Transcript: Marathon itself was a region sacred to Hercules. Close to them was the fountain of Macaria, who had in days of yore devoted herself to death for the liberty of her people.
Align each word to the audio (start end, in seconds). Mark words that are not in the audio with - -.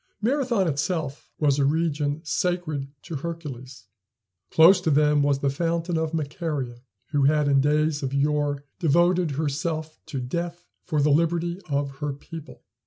Marathon 0.19 0.67
itself 0.67 1.29
was 1.37 1.59
a 1.59 1.63
region 1.63 2.21
sacred 2.23 2.87
to 3.03 3.17
Hercules. 3.17 3.85
Close 4.49 4.81
to 4.81 4.89
them 4.89 5.21
was 5.21 5.37
the 5.41 5.49
fountain 5.51 5.95
of 5.95 6.11
Macaria, 6.11 6.81
who 7.11 7.25
had 7.25 7.47
in 7.47 7.61
days 7.61 8.01
of 8.01 8.11
yore 8.11 8.63
devoted 8.79 9.29
herself 9.37 9.99
to 10.07 10.19
death 10.19 10.65
for 10.81 11.03
the 11.03 11.11
liberty 11.11 11.59
of 11.69 11.99
her 11.99 12.13
people. 12.13 12.63